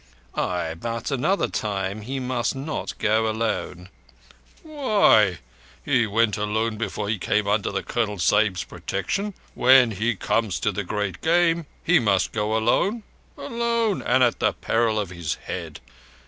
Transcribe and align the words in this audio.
"Ay, 0.33 0.73
but 0.73 1.11
another 1.11 1.47
time 1.47 2.01
he 2.01 2.19
must 2.19 2.55
not 2.55 2.97
go 2.97 3.29
alone." 3.29 3.87
"Why? 4.63 5.37
He 5.85 6.07
went 6.07 6.37
alone 6.37 6.75
before 6.77 7.07
he 7.07 7.19
came 7.19 7.47
under 7.47 7.71
the 7.71 7.83
Colonel 7.83 8.17
Sahib's 8.17 8.63
protection. 8.63 9.35
When 9.53 9.91
he 9.91 10.15
comes 10.15 10.59
to 10.61 10.71
the 10.71 10.83
Great 10.83 11.21
Game 11.21 11.67
he 11.83 11.99
must 11.99 12.31
go 12.31 12.57
alone—alone, 12.57 14.01
and 14.01 14.23
at 14.23 14.61
peril 14.61 14.99
of 14.99 15.11
his 15.11 15.35
head. 15.35 15.79